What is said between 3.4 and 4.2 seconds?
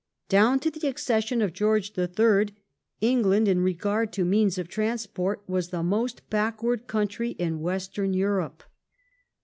in regard